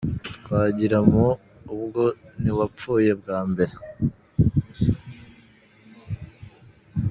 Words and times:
Twagiramu, 0.43 1.27
ubwo 1.73 2.03
ntiwapfuye 2.41 3.11
bwa 3.19 3.39
mbere? 3.49 3.73